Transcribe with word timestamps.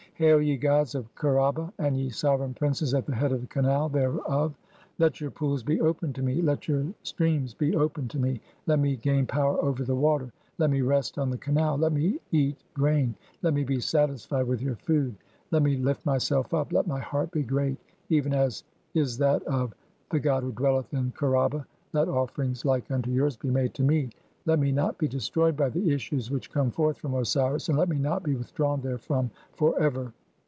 Hail, 0.15 0.39
ye 0.39 0.55
gods 0.55 0.93
of 0.93 1.07
(7) 1.17 1.17
Kher 1.31 1.41
"aba, 1.41 1.73
and 1.79 1.97
ye 1.97 2.07
sovereign 2.11 2.53
princes 2.53 2.93
at 2.93 3.07
the 3.07 3.15
head 3.15 3.31
of 3.31 3.41
the 3.41 3.47
canal 3.47 3.89
[thereof], 3.89 4.53
"let 4.99 5.19
your 5.19 5.31
pools 5.31 5.63
be 5.63 5.81
opened 5.81 6.13
to 6.13 6.21
me, 6.21 6.43
let 6.43 6.67
your 6.67 6.85
streams 7.01 7.55
be 7.55 7.75
opened 7.75 8.09
"(8) 8.11 8.11
to 8.11 8.19
me, 8.19 8.41
let 8.67 8.77
me 8.77 8.97
gain 8.97 9.25
power 9.25 9.57
over 9.59 9.83
the 9.83 9.95
water, 9.95 10.31
let 10.59 10.69
me 10.69 10.81
rest 10.81 11.17
on 11.17 11.31
"the 11.31 11.39
canal, 11.39 11.75
let 11.77 11.91
me 11.91 12.19
eat 12.31 12.55
grain, 12.75 13.13
(g) 13.13 13.17
let 13.41 13.55
me 13.55 13.63
be 13.63 13.79
satisfied 13.79 14.45
with 14.45 14.61
your 14.61 14.75
"food, 14.75 15.15
let 15.49 15.63
me 15.63 15.75
lift 15.75 16.05
myself 16.05 16.53
up, 16.53 16.71
let 16.71 16.85
my 16.85 16.99
heart 16.99 17.31
be 17.31 17.41
great, 17.41 17.79
even 18.09 18.31
as 18.31 18.63
[is 18.93 19.17
"that 19.17 19.41
of] 19.45 19.71
(10) 19.71 19.77
the 20.11 20.19
god 20.19 20.43
who 20.43 20.51
dwelleth 20.51 20.93
in 20.93 21.11
Kher 21.13 21.35
aba, 21.35 21.65
let 21.93 22.07
offerings 22.07 22.63
"like 22.63 22.91
unto 22.91 23.09
yours 23.09 23.37
be 23.37 23.49
made 23.49 23.73
to 23.73 23.81
me, 23.81 24.11
let 24.47 24.57
me 24.57 24.71
not 24.71 24.97
be 24.97 25.07
destroyed 25.07 25.55
by 25.55 25.69
"the 25.69 25.79
(n) 25.83 25.87
issues 25.91 26.31
which 26.31 26.49
come 26.51 26.71
forth 26.71 26.97
from 26.97 27.13
Osiris, 27.13 27.69
and 27.69 27.77
let 27.77 27.87
me 27.87 27.99
not 27.99 28.23
"be 28.23 28.33
withdrawn 28.33 28.81
therefrom 28.81 29.29
for 29.53 29.79
ever." 29.79 30.11